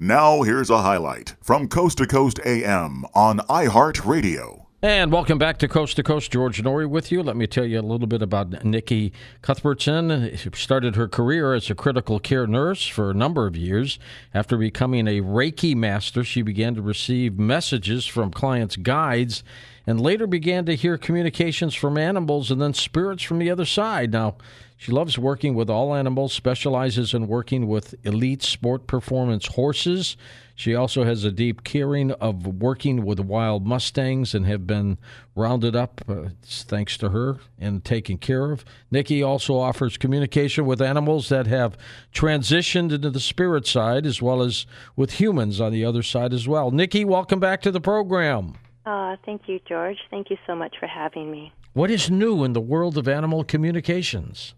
[0.00, 4.66] Now, here's a highlight from Coast to Coast AM on iHeartRadio.
[4.80, 6.30] And welcome back to Coast to Coast.
[6.30, 7.20] George Noory with you.
[7.20, 10.36] Let me tell you a little bit about Nikki Cuthbertson.
[10.36, 13.98] She started her career as a critical care nurse for a number of years.
[14.32, 19.42] After becoming a Reiki master, she began to receive messages from clients' guides
[19.84, 24.12] and later began to hear communications from animals and then spirits from the other side.
[24.12, 24.36] Now,
[24.80, 30.16] she loves working with all animals, specializes in working with elite sport performance horses.
[30.54, 34.98] She also has a deep caring of working with wild mustangs and have been
[35.34, 38.64] rounded up uh, thanks to her and taken care of.
[38.88, 41.76] Nikki also offers communication with animals that have
[42.14, 44.64] transitioned into the spirit side as well as
[44.94, 46.70] with humans on the other side as well.
[46.70, 48.54] Nikki, welcome back to the program.
[48.86, 49.98] Uh, thank you, George.
[50.08, 51.52] Thank you so much for having me.
[51.72, 54.54] What is new in the world of animal communications?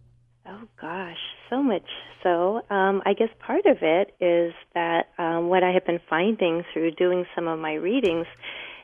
[0.53, 1.17] Oh gosh,
[1.49, 1.89] so much.
[2.25, 6.65] So um, I guess part of it is that um, what I have been finding
[6.73, 8.27] through doing some of my readings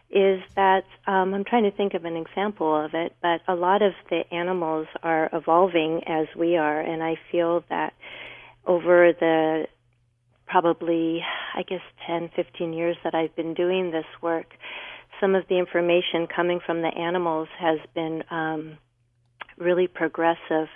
[0.09, 3.83] is that um, I'm trying to think of an example of it, but a lot
[3.83, 7.95] of the animals are evolving as we are, and I feel that
[8.65, 9.67] over the
[10.47, 11.21] probably,
[11.57, 14.47] I guess, 10, 15 years that I've been doing this work,
[15.21, 18.79] some of the information coming from the animals has been um,
[19.59, 20.69] really progressive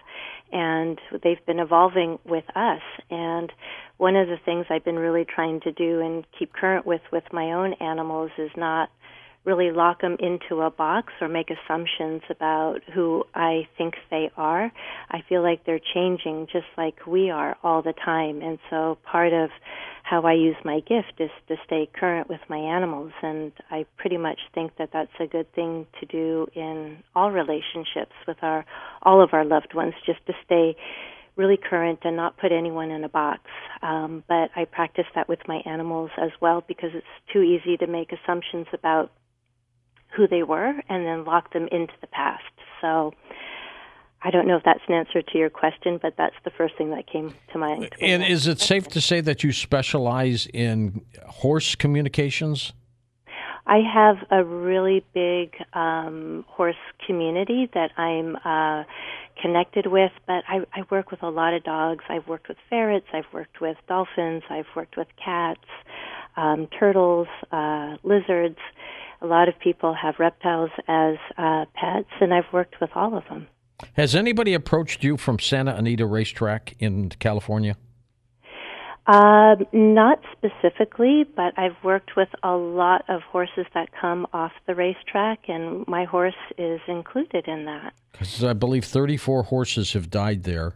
[0.52, 2.82] and they've been evolving with us.
[3.10, 3.52] And
[3.98, 7.24] one of the things I've been really trying to do and keep current with with
[7.32, 8.90] my own animals is not
[9.44, 14.70] really lock them into a box or make assumptions about who I think they are.
[15.10, 18.42] I feel like they're changing just like we are all the time.
[18.42, 19.50] And so part of
[20.02, 23.12] how I use my gift is to stay current with my animals.
[23.22, 28.14] And I pretty much think that that's a good thing to do in all relationships
[28.27, 28.66] with our,
[29.02, 30.77] all of our loved ones, just to stay
[31.36, 33.41] really current and not put anyone in a box.
[33.82, 37.86] Um, but I practice that with my animals as well because it's too easy to
[37.86, 39.10] make assumptions about
[40.16, 42.42] who they were and then lock them into the past.
[42.80, 43.12] So
[44.22, 46.91] I don't know if that's an answer to your question, but that's the first thing
[46.91, 47.94] that came to mind.
[48.00, 52.72] And is it safe to say that you specialize in horse communications?
[53.66, 56.75] I have a really big um, horse
[57.06, 58.84] community that I'm uh,
[59.41, 62.04] connected with, but I, I work with a lot of dogs.
[62.09, 65.60] I've worked with ferrets, I've worked with dolphins, I've worked with cats,
[66.37, 68.59] um, turtles, uh, lizards
[69.22, 73.25] a lot of people have reptiles as uh, pets, and I've worked with all of
[73.28, 73.48] them.
[73.94, 77.76] Has anybody approached you from Santa Anita Racetrack in California?
[79.06, 84.75] Uh, not specifically, but I've worked with a lot of horses that come off the
[84.75, 87.94] racetrack, and my horse is included in that.
[88.12, 90.75] Because I believe 34 horses have died there.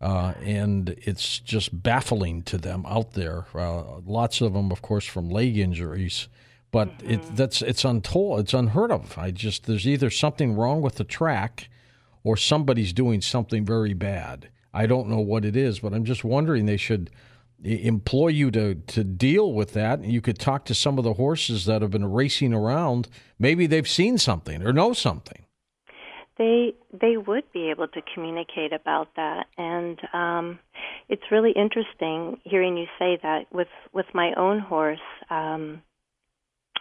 [0.00, 3.44] Uh, and it's just baffling to them out there.
[3.54, 6.28] Uh, lots of them, of course, from leg injuries
[6.70, 7.10] but mm-hmm.
[7.10, 9.16] it that's it's untold it's unheard of.
[9.18, 11.68] I just there's either something wrong with the track
[12.22, 14.48] or somebody's doing something very bad.
[14.72, 17.10] I don't know what it is but i'm just wondering they should
[17.62, 20.04] employ you to to deal with that.
[20.04, 23.08] You could talk to some of the horses that have been racing around.
[23.38, 25.44] Maybe they've seen something or know something.
[26.38, 29.46] They they would be able to communicate about that.
[29.58, 30.58] And um
[31.08, 34.98] it's really interesting hearing you say that with with my own horse
[35.28, 35.82] um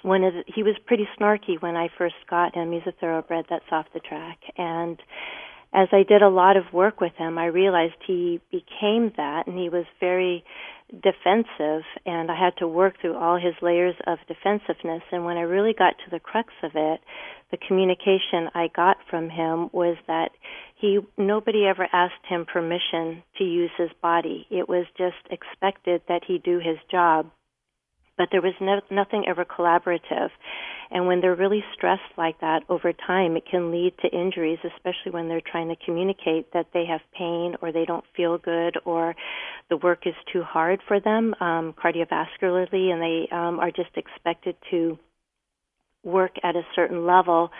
[0.02, 2.72] one of the, he was pretty snarky when I first got him.
[2.72, 5.00] He's a thoroughbred that's off the track, and
[5.74, 9.58] as I did a lot of work with him, I realized he became that, and
[9.58, 10.44] he was very
[10.92, 15.04] defensive, and I had to work through all his layers of defensiveness.
[15.12, 17.02] And when I really got to the crux of it,
[17.52, 20.32] the communication I got from him was that
[20.76, 24.48] he nobody ever asked him permission to use his body.
[24.50, 27.30] It was just expected that he do his job
[28.19, 30.30] but there was no, nothing ever collaborative.
[30.91, 35.12] And when they're really stressed like that over time, it can lead to injuries, especially
[35.12, 39.16] when they're trying to communicate that they have pain or they don't feel good or
[39.69, 44.55] the work is too hard for them um, cardiovascularly and they um, are just expected
[44.72, 44.97] to
[46.03, 47.51] work at a certain level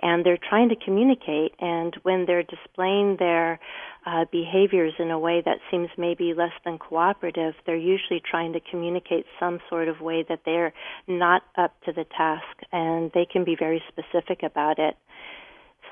[0.00, 3.58] and they're trying to communicate and when they're displaying their
[4.06, 8.60] uh, behaviors in a way that seems maybe less than cooperative they're usually trying to
[8.70, 10.72] communicate some sort of way that they're
[11.08, 14.96] not up to the task and they can be very specific about it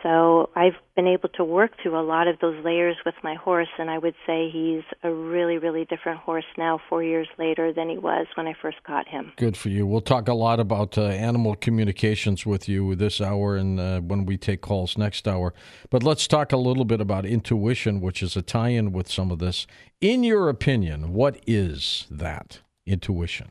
[0.06, 3.68] so I've been able to work through a lot of those layers with my horse,
[3.76, 7.88] and I would say he's a really, really different horse now, four years later, than
[7.88, 9.32] he was when I first got him.
[9.36, 9.84] Good for you.
[9.84, 14.26] We'll talk a lot about uh, animal communications with you this hour and uh, when
[14.26, 15.52] we take calls next hour.
[15.90, 19.32] But let's talk a little bit about intuition, which is a tie in with some
[19.32, 19.66] of this.
[20.00, 23.50] In your opinion, what is that intuition?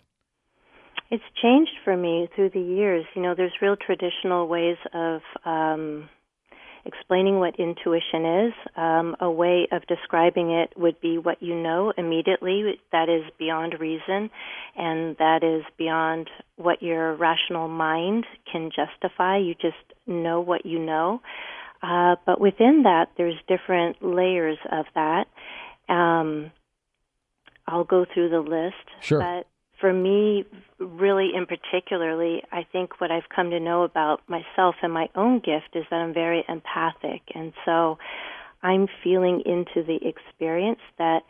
[1.12, 3.06] It's changed for me through the years.
[3.14, 6.10] You know, there's real traditional ways of um,
[6.86, 8.54] explaining what intuition is.
[8.76, 13.80] Um, a way of describing it would be what you know immediately, that is beyond
[13.80, 14.30] reason,
[14.76, 19.38] and that is beyond what your rational mind can justify.
[19.38, 19.76] You just
[20.08, 21.22] know what you know.
[21.82, 25.26] Uh, but within that, there's different layers of that.
[25.88, 26.52] Um,
[27.68, 28.76] I'll go through the list.
[29.02, 29.20] Sure.
[29.20, 29.48] But
[29.80, 30.46] for me,
[30.80, 35.40] really in particularly, I think what I've come to know about myself and my own
[35.40, 37.22] gift is that I'm very empathic.
[37.34, 37.98] And so
[38.64, 41.22] I'm feeling into the experience that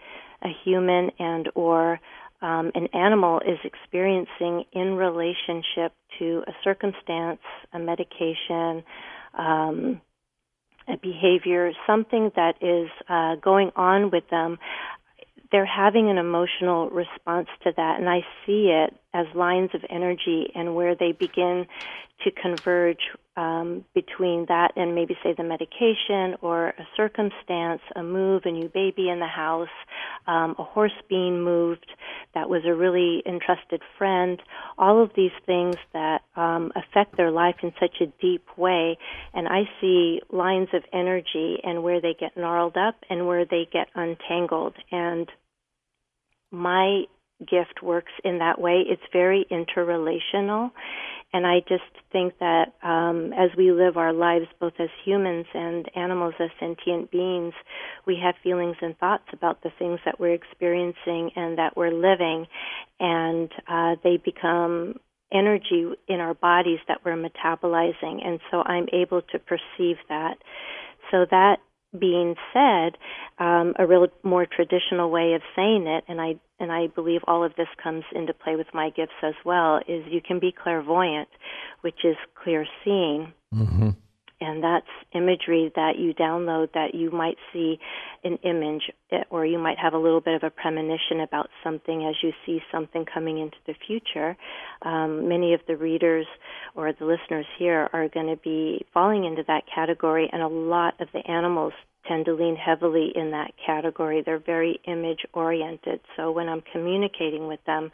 [0.41, 1.99] a human and or
[2.41, 7.39] um, an animal is experiencing in relationship to a circumstance,
[7.73, 8.83] a medication,
[9.37, 10.01] um,
[10.87, 14.59] a behavior, something that is uh, going on with them
[15.51, 20.51] they're having an emotional response to that, and I see it as lines of energy
[20.53, 21.65] and where they begin
[22.23, 22.99] to converge
[23.37, 28.69] um, between that and maybe say the medication or a circumstance, a move, a new
[28.69, 29.67] baby in the house,
[30.27, 31.85] um, a horse being moved
[32.33, 34.41] that was a really entrusted friend,
[34.77, 38.97] all of these things that um, affect their life in such a deep way.
[39.33, 43.67] And I see lines of energy and where they get gnarled up and where they
[43.71, 44.75] get untangled.
[44.91, 45.29] And
[46.51, 47.03] my
[47.39, 48.83] gift works in that way.
[48.87, 50.71] It's very interrelational.
[51.33, 51.83] And I just
[52.13, 57.11] think that um, as we live our lives, both as humans and animals as sentient
[57.11, 57.53] beings,
[58.07, 62.47] we have feelings and thoughts about the things that we're experiencing and that we're living,
[63.01, 64.97] and uh, they become
[65.33, 68.25] energy in our bodies that we're metabolizing.
[68.25, 70.37] And so I'm able to perceive that.
[71.11, 71.57] So that
[71.99, 72.97] being said,
[73.39, 77.43] um, a real more traditional way of saying it, and I and I believe all
[77.43, 81.27] of this comes into play with my gifts as well, is you can be clairvoyant,
[81.81, 83.33] which is clear seeing.
[83.53, 83.89] Mm-hmm.
[84.41, 87.79] And that's imagery that you download that you might see
[88.23, 92.05] an image eh, or you might have a little bit of a premonition about something
[92.05, 94.35] as you see something coming into the future.
[94.81, 96.25] Um, many of the readers
[96.75, 100.99] or the listeners here are going to be falling into that category, and a lot
[100.99, 101.73] of the animals
[102.07, 104.21] tend to lean heavily in that category.
[104.23, 106.01] They're very image oriented.
[106.15, 107.91] So when I'm communicating with them,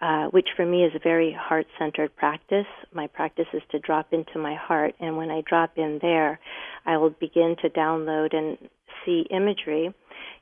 [0.00, 4.12] uh, which for me is a very heart centered practice, my practice is to drop
[4.12, 4.94] into my heart.
[5.00, 6.40] And when I drop in there,
[6.86, 8.56] I will begin to download and
[9.04, 9.94] see imagery.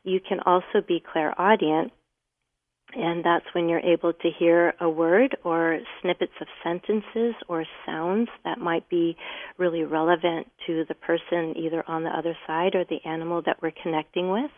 [0.04, 1.92] You can also be clairaudient
[2.94, 8.28] and that's when you're able to hear a word or snippets of sentences or sounds
[8.44, 9.16] that might be
[9.58, 13.74] really relevant to the person either on the other side or the animal that we're
[13.82, 14.50] connecting with.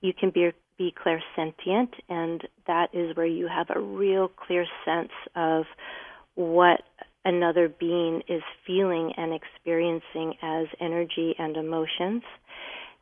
[0.00, 5.12] You can be be clairsentient and that is where you have a real clear sense
[5.34, 5.64] of
[6.34, 6.82] what
[7.24, 12.22] another being is feeling and experiencing as energy and emotions.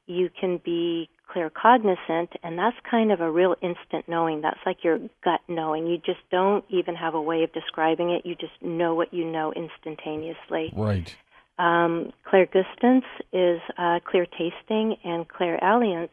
[0.06, 4.40] You can be claircognizant, and that's kind of a real instant knowing.
[4.40, 5.86] That's like your gut knowing.
[5.86, 8.26] You just don't even have a way of describing it.
[8.26, 10.72] You just know what you know instantaneously.
[10.74, 11.14] Right.
[11.58, 16.10] Um, clairgustance is uh, clear tasting, and clairalience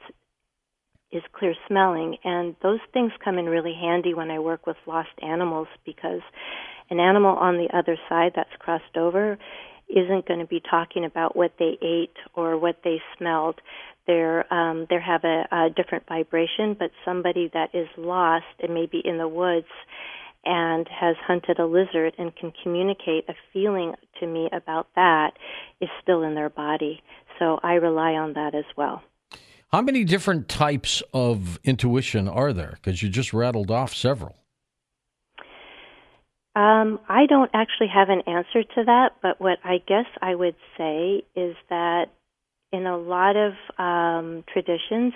[1.12, 2.18] is clear smelling.
[2.24, 6.22] And those things come in really handy when I work with lost animals because
[6.90, 9.38] an animal on the other side that's crossed over
[9.90, 13.60] isn't going to be talking about what they ate or what they smelled
[14.08, 19.02] they're um, they have a, a different vibration, but somebody that is lost and maybe
[19.04, 19.68] in the woods
[20.44, 25.34] and has hunted a lizard and can communicate a feeling to me about that
[25.80, 27.02] is still in their body.
[27.38, 29.04] So I rely on that as well.
[29.72, 32.74] How many different types of intuition are there?
[32.74, 34.36] Because you just rattled off several.
[36.54, 40.56] Um, I don't actually have an answer to that, but what I guess I would
[40.78, 42.08] say is that
[42.74, 45.14] in a lot of um, traditions,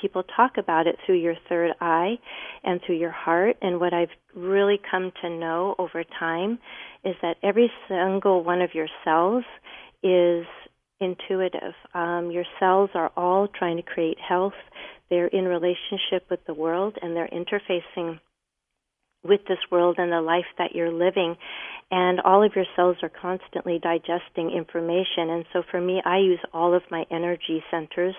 [0.00, 2.18] people talk about it through your third eye
[2.64, 3.56] and through your heart.
[3.60, 6.58] And what I've really come to know over time
[7.04, 9.44] is that every single one of your cells
[10.02, 10.46] is
[11.00, 11.74] intuitive.
[11.94, 14.54] Um, your cells are all trying to create health.
[15.10, 18.20] They're in relationship with the world and they're interfacing
[19.24, 21.36] with this world and the life that you're living.
[21.90, 25.30] And all of your cells are constantly digesting information.
[25.30, 28.14] And so for me I use all of my energy centers.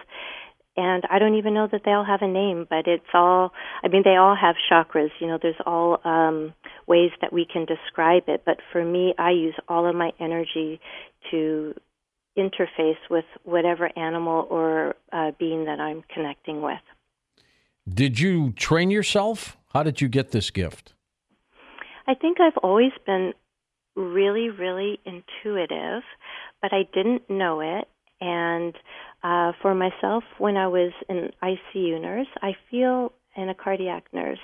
[0.77, 3.51] And I don't even know that they all have a name, but it's all
[3.83, 6.53] I mean they all have chakras, you know, there's all um
[6.87, 10.79] ways that we can describe it, but for me I use all of my energy
[11.31, 11.75] to
[12.39, 16.79] interface with whatever animal or uh, being that I'm connecting with.
[17.87, 19.57] Did you train yourself?
[19.73, 20.93] How did you get this gift?
[22.07, 23.33] I think I've always been
[23.95, 26.03] really, really intuitive,
[26.61, 27.87] but I didn't know it.
[28.21, 28.73] And
[29.23, 34.39] uh, for myself, when I was an ICU nurse, I feel, and a cardiac nurse,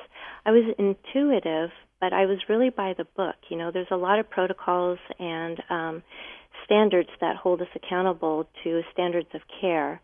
[0.45, 3.35] I was intuitive, but I was really by the book.
[3.49, 6.03] You know, there's a lot of protocols and um,
[6.65, 10.01] standards that hold us accountable to standards of care.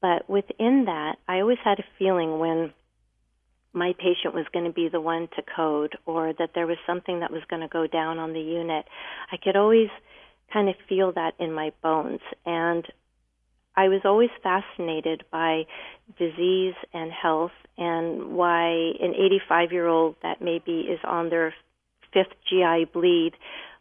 [0.00, 2.72] But within that, I always had a feeling when
[3.72, 7.20] my patient was going to be the one to code or that there was something
[7.20, 8.86] that was going to go down on the unit.
[9.30, 9.88] I could always
[10.52, 12.20] kind of feel that in my bones.
[12.46, 12.84] And
[13.76, 15.64] I was always fascinated by
[16.18, 21.54] disease and health and why an 85 year old that maybe is on their
[22.12, 23.32] fifth GI bleed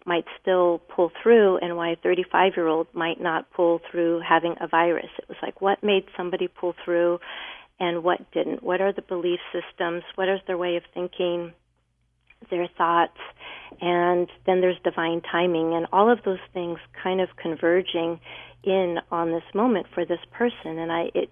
[0.08, 4.56] might still pull through and why a 35 year old might not pull through having
[4.62, 5.10] a virus.
[5.20, 7.20] It was like what made somebody pull through
[7.80, 8.64] and what didn't.
[8.64, 10.04] What are the belief systems?
[10.16, 11.54] What is their way of thinking?
[12.52, 13.18] Their thoughts,
[13.82, 18.20] and then there's divine timing, and all of those things kind of converging
[18.64, 20.78] in on this moment for this person.
[20.78, 21.32] And I, it,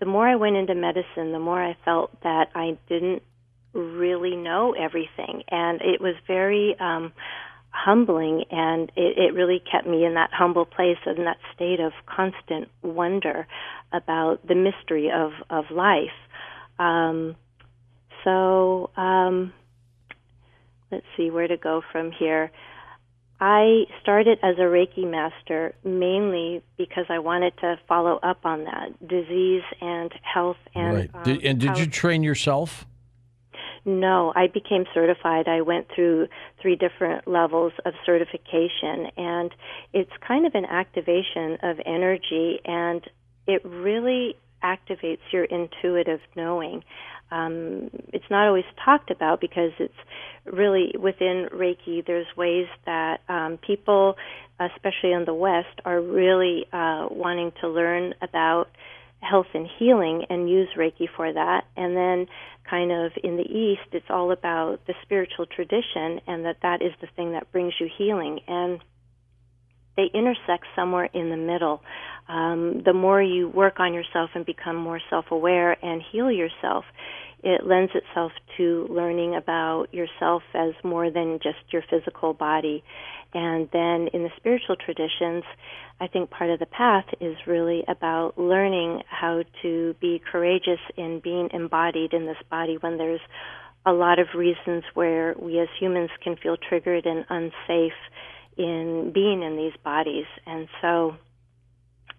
[0.00, 3.22] the more I went into medicine, the more I felt that I didn't
[3.72, 7.12] really know everything, and it was very um,
[7.74, 11.92] humbling and it, it really kept me in that humble place and that state of
[12.06, 13.46] constant wonder
[13.92, 16.14] about the mystery of, of life.
[16.78, 17.34] Um,
[18.22, 19.52] so um,
[20.90, 22.50] let's see where to go from here.
[23.40, 29.06] I started as a Reiki master mainly because I wanted to follow up on that
[29.06, 30.96] disease and health and.
[30.96, 31.24] Right.
[31.24, 32.86] Did, um, and did you train yourself?
[33.84, 35.46] No, I became certified.
[35.46, 36.28] I went through
[36.62, 39.50] three different levels of certification, and
[39.92, 43.02] it's kind of an activation of energy, and
[43.46, 46.82] it really activates your intuitive knowing.
[47.30, 49.92] Um, it's not always talked about because it's
[50.46, 52.04] really within Reiki.
[52.06, 54.16] There's ways that um, people,
[54.58, 58.68] especially in the West, are really uh, wanting to learn about
[59.28, 61.64] health and healing and use Reiki for that.
[61.76, 62.26] And then,
[62.68, 66.92] kind of in the East, it's all about the spiritual tradition and that that is
[67.00, 68.40] the thing that brings you healing.
[68.46, 68.80] And
[69.96, 71.82] they intersect somewhere in the middle.
[72.28, 76.84] Um, the more you work on yourself and become more self aware and heal yourself,
[77.42, 82.82] it lends itself to learning about yourself as more than just your physical body.
[83.34, 85.42] And then in the spiritual traditions,
[86.00, 91.20] I think part of the path is really about learning how to be courageous in
[91.22, 93.20] being embodied in this body when there's
[93.84, 97.92] a lot of reasons where we as humans can feel triggered and unsafe
[98.56, 100.26] in being in these bodies.
[100.46, 101.16] And so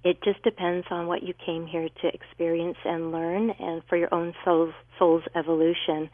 [0.04, 4.14] it just depends on what you came here to experience and learn and for your
[4.14, 6.10] own soul's, soul's evolution.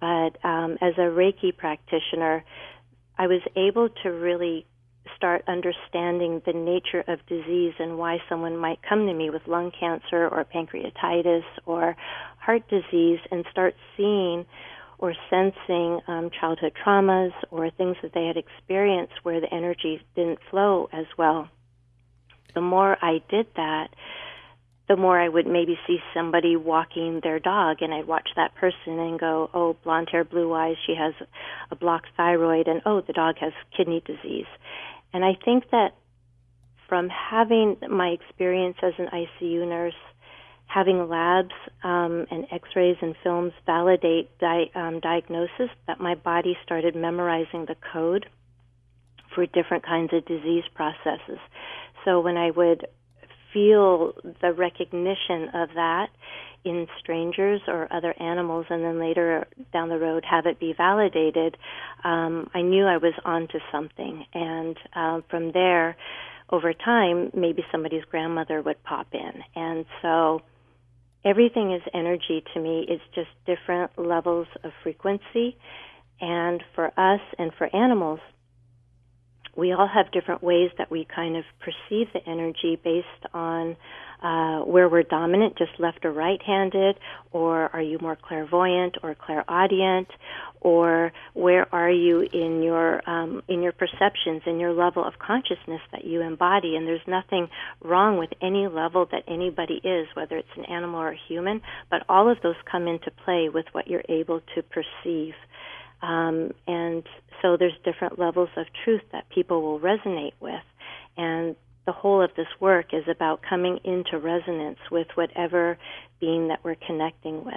[0.00, 2.44] But um, as a Reiki practitioner,
[3.18, 4.66] I was able to really
[5.16, 9.72] start understanding the nature of disease and why someone might come to me with lung
[9.78, 11.96] cancer or pancreatitis or
[12.38, 14.44] heart disease and start seeing
[14.98, 20.38] or sensing um, childhood traumas or things that they had experienced where the energy didn't
[20.50, 21.48] flow as well.
[22.54, 23.88] The more I did that,
[24.88, 28.98] the more I would maybe see somebody walking their dog, and I'd watch that person
[28.98, 31.14] and go, "Oh, blonde hair, blue eyes, she has
[31.70, 34.46] a blocked thyroid," and "Oh, the dog has kidney disease."
[35.12, 35.94] And I think that
[36.88, 39.94] from having my experience as an ICU nurse,
[40.66, 46.94] having labs um, and X-rays and films validate di- um, diagnosis, that my body started
[46.94, 48.26] memorizing the code
[49.34, 51.38] for different kinds of disease processes
[52.06, 52.86] so when I would
[53.52, 56.08] feel the recognition of that
[56.64, 61.56] in strangers or other animals, and then later down the road have it be validated,
[62.02, 64.24] um, I knew I was onto something.
[64.34, 65.96] And uh, from there,
[66.50, 69.42] over time, maybe somebody's grandmother would pop in.
[69.54, 70.42] And so
[71.24, 72.84] everything is energy to me.
[72.88, 75.56] It's just different levels of frequency.
[76.20, 78.20] And for us and for animals,
[79.56, 83.76] we all have different ways that we kind of perceive the energy based on
[84.22, 86.96] uh, where we're dominant, just left or right handed,
[87.32, 90.08] or are you more clairvoyant or clairaudient,
[90.60, 95.80] or where are you in your um, in your perceptions, in your level of consciousness
[95.92, 96.76] that you embody?
[96.76, 97.48] And there's nothing
[97.82, 101.60] wrong with any level that anybody is, whether it's an animal or a human,
[101.90, 105.34] but all of those come into play with what you're able to perceive.
[106.02, 107.02] Um, and
[107.42, 110.62] so there's different levels of truth that people will resonate with.
[111.16, 115.78] And the whole of this work is about coming into resonance with whatever
[116.20, 117.54] being that we're connecting with.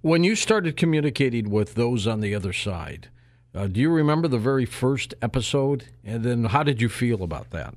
[0.00, 3.08] When you started communicating with those on the other side,
[3.54, 5.84] Uh, do you remember the very first episode?
[6.04, 7.74] And then how did you feel about that?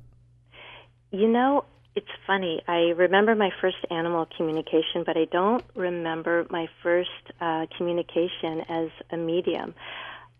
[1.10, 2.62] You know, it's funny.
[2.66, 8.88] I remember my first animal communication, but I don't remember my first uh, communication as
[9.10, 9.74] a medium.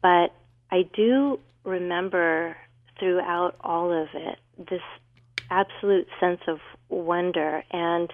[0.00, 0.34] But
[0.70, 2.56] I do remember
[2.98, 4.80] throughout all of it this
[5.50, 8.10] absolute sense of wonder and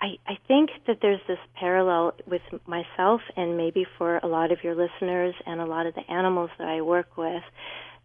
[0.00, 4.62] I, I think that there's this parallel with myself and maybe for a lot of
[4.62, 7.42] your listeners and a lot of the animals that I work with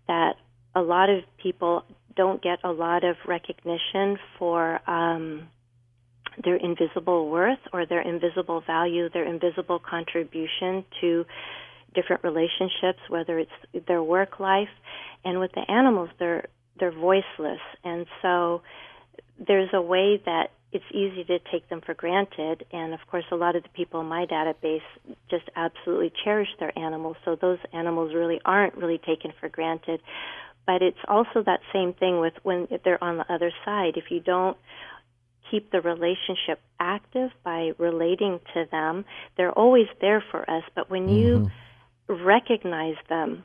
[0.08, 0.36] that
[0.74, 1.84] a lot of people
[2.16, 5.48] don't get a lot of recognition for um,
[6.44, 11.26] their invisible worth or their invisible value, their invisible contribution to
[11.94, 14.70] different relationships, whether it's their work life,
[15.26, 16.48] and with the animals, they're
[16.80, 18.62] they're voiceless, and so
[19.46, 22.66] there's a way that it's easy to take them for granted.
[22.72, 24.82] And of course, a lot of the people in my database
[25.30, 30.00] just absolutely cherish their animals, so those animals really aren't really taken for granted.
[30.66, 33.94] But it's also that same thing with when they're on the other side.
[33.98, 34.58] If you don't
[35.50, 39.06] keep the relationship active by relating to them,
[39.38, 40.64] they're always there for us.
[40.76, 41.18] But when mm-hmm.
[41.18, 41.52] you
[42.08, 43.44] recognize them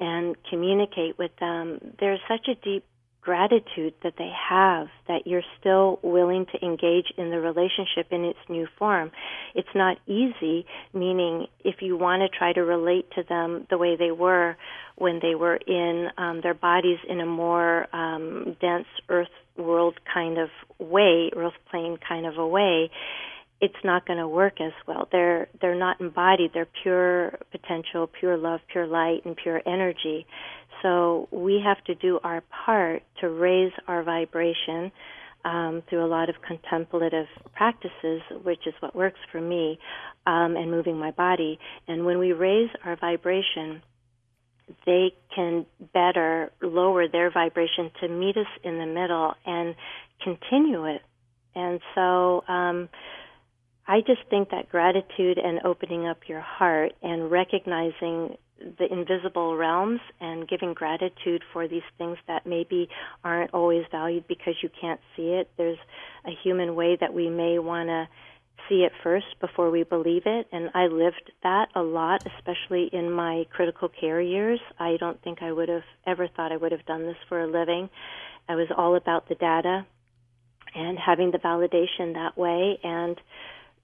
[0.00, 2.84] and communicate with them, there's such a deep
[3.24, 8.38] gratitude that they have that you're still willing to engage in the relationship in its
[8.48, 9.10] new form.
[9.54, 13.96] It's not easy, meaning if you want to try to relate to them the way
[13.96, 14.56] they were
[14.96, 20.38] when they were in um, their bodies in a more um, dense earth world kind
[20.38, 22.90] of way, earth plane kind of a way,
[23.60, 25.08] it's not going to work as well.
[25.10, 26.50] They're they're not embodied.
[26.52, 30.26] They're pure potential, pure love, pure light, and pure energy.
[30.84, 34.92] So we have to do our part to raise our vibration
[35.42, 39.78] um, through a lot of contemplative practices, which is what works for me,
[40.26, 41.58] um, and moving my body.
[41.88, 43.80] And when we raise our vibration,
[44.84, 45.64] they can
[45.94, 49.74] better lower their vibration to meet us in the middle and
[50.22, 51.00] continue it.
[51.54, 52.90] And so, um,
[53.86, 60.00] I just think that gratitude and opening up your heart and recognizing the invisible realms
[60.20, 62.88] and giving gratitude for these things that maybe
[63.22, 65.50] aren't always valued because you can't see it.
[65.56, 65.78] There's
[66.24, 68.08] a human way that we may want to
[68.68, 70.46] see it first before we believe it.
[70.52, 74.60] And I lived that a lot, especially in my critical care years.
[74.78, 77.46] I don't think I would have ever thought I would have done this for a
[77.46, 77.90] living.
[78.48, 79.86] I was all about the data
[80.74, 82.78] and having the validation that way.
[82.82, 83.20] And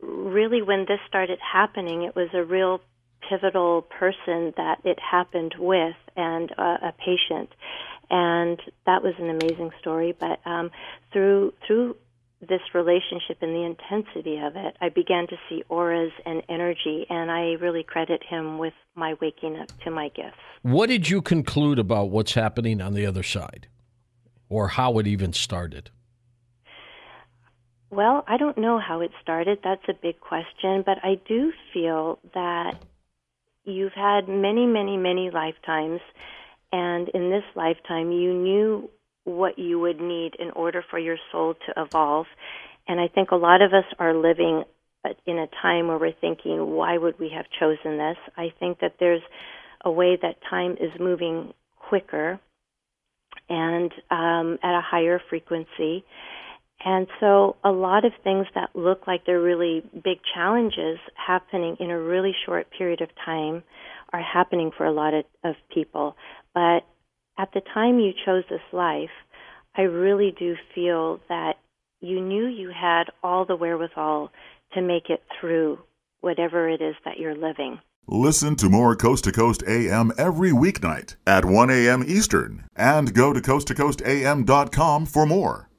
[0.01, 2.81] really, when this started happening, it was a real
[3.29, 7.51] pivotal person that it happened with and uh, a patient,
[8.11, 10.15] and that was an amazing story.
[10.19, 10.71] But um,
[11.13, 11.97] through through
[12.41, 17.31] this relationship and the intensity of it, I began to see auras and energy, and
[17.31, 20.39] I really credit him with my waking up to my gifts.
[20.63, 23.69] What did you conclude about what's happening on the other side,
[24.49, 25.91] or how it even started?
[27.91, 29.59] Well, I don't know how it started.
[29.65, 32.79] That's a big question, but I do feel that
[33.65, 36.01] you've had many, many, many lifetimes,
[36.73, 38.91] and in this lifetime, you knew
[39.25, 42.27] what you would need in order for your soul to evolve.
[42.89, 44.65] And I think a lot of us are living
[45.27, 48.17] in a time where we're thinking, why would we have chosen this?
[48.37, 49.23] I think that there's
[49.85, 52.39] a way that time is moving quicker
[53.49, 56.05] and um, at a higher frequency.
[56.85, 61.91] And so a lot of things that look like they're really big challenges happening in
[61.91, 63.63] a really short period of time
[64.13, 66.17] are happening for a lot of, of people.
[66.55, 66.81] But
[67.39, 69.11] at the time you chose this life,
[69.77, 71.55] I really do feel that
[72.01, 74.31] you knew you had all the wherewithal
[74.75, 75.79] to make it through
[76.21, 77.79] whatever it is that you're living.
[78.07, 82.03] Listen to more Coast to Coast AM every weeknight at 1 a.m.
[82.07, 85.70] Eastern and go to coasttocoastam.com for more.